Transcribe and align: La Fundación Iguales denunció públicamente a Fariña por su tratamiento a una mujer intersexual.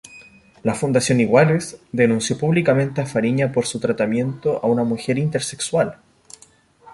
La 0.63 0.73
Fundación 0.73 1.19
Iguales 1.19 1.79
denunció 1.91 2.35
públicamente 2.35 3.01
a 3.01 3.05
Fariña 3.05 3.51
por 3.51 3.67
su 3.67 3.79
tratamiento 3.79 4.59
a 4.63 4.65
una 4.65 4.83
mujer 4.83 5.19
intersexual. 5.19 5.99